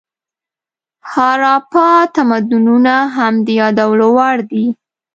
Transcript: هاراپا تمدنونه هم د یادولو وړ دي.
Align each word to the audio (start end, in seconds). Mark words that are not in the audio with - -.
هاراپا 1.11 1.89
تمدنونه 2.15 2.95
هم 3.15 3.33
د 3.45 3.47
یادولو 3.61 4.05
وړ 4.17 4.37
دي. 4.51 4.65